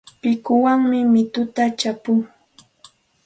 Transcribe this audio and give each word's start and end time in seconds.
Pikuwanmi 0.21 0.99
mituta 1.13 1.63
chapuu. 1.79 2.21